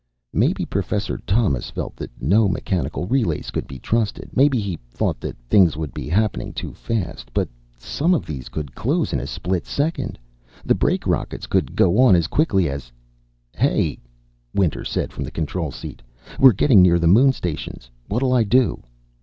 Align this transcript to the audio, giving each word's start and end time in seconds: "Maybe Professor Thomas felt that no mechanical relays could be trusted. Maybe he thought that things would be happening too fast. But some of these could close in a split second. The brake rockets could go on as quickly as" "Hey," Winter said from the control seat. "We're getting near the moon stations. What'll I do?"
"Maybe 0.33 0.65
Professor 0.65 1.19
Thomas 1.27 1.69
felt 1.69 1.95
that 1.97 2.09
no 2.19 2.47
mechanical 2.49 3.05
relays 3.05 3.51
could 3.51 3.67
be 3.67 3.77
trusted. 3.77 4.31
Maybe 4.35 4.59
he 4.59 4.79
thought 4.89 5.19
that 5.19 5.37
things 5.47 5.77
would 5.77 5.93
be 5.93 6.09
happening 6.09 6.53
too 6.53 6.73
fast. 6.73 7.29
But 7.35 7.49
some 7.77 8.15
of 8.15 8.25
these 8.25 8.49
could 8.49 8.73
close 8.73 9.13
in 9.13 9.19
a 9.19 9.27
split 9.27 9.67
second. 9.67 10.17
The 10.65 10.73
brake 10.73 11.05
rockets 11.05 11.45
could 11.45 11.75
go 11.75 11.99
on 11.99 12.15
as 12.15 12.25
quickly 12.25 12.67
as" 12.67 12.91
"Hey," 13.55 13.99
Winter 14.55 14.83
said 14.83 15.13
from 15.13 15.23
the 15.23 15.29
control 15.29 15.69
seat. 15.69 16.01
"We're 16.39 16.53
getting 16.53 16.81
near 16.81 16.97
the 16.97 17.05
moon 17.05 17.31
stations. 17.31 17.91
What'll 18.09 18.33
I 18.33 18.41
do?" 18.43 18.81